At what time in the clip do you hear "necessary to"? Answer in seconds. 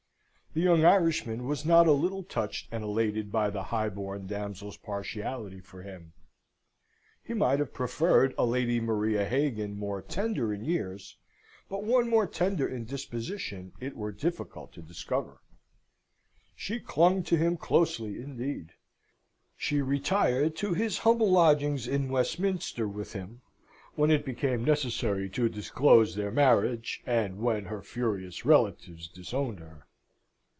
24.65-25.47